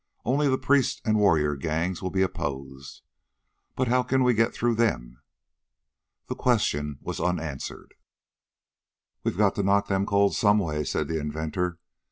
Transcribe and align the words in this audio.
Only 0.25 0.49
the 0.49 0.57
priests 0.57 0.99
and 1.05 1.19
warrior 1.19 1.55
gangs 1.55 2.01
will 2.01 2.09
be 2.09 2.23
opposed. 2.23 3.03
But 3.75 3.87
how 3.87 4.01
can 4.01 4.23
we 4.23 4.33
get 4.33 4.51
through 4.51 4.73
them?" 4.73 5.21
The 6.25 6.33
question 6.33 6.97
was 7.01 7.19
unanswered. 7.21 7.93
"We've 9.23 9.37
got 9.37 9.53
to 9.57 9.63
knock 9.63 9.89
them 9.89 10.07
cold 10.07 10.33
some 10.35 10.57
way," 10.57 10.83
said 10.85 11.07
the 11.07 11.19
inventor. 11.19 11.77